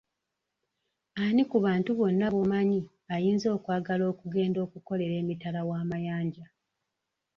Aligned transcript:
Ani 1.23 1.43
ku 1.49 1.57
bantu 1.65 1.89
bonna 1.99 2.25
b'omanyi 2.33 2.81
ayinza 3.13 3.47
okwagala 3.57 4.03
okugenda 4.11 4.59
okukolera 4.65 5.13
emitala 5.23 5.59
wa 5.69 5.79
mayanja? 5.89 6.45